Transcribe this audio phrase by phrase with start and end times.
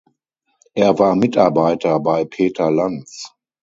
[0.73, 3.35] Er war Mitarbeiter bei Peter Lanz.